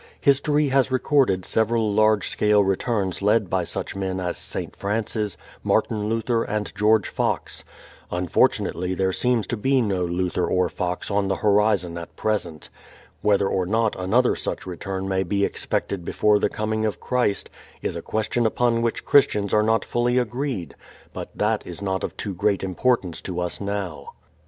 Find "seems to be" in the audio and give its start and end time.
9.13-9.79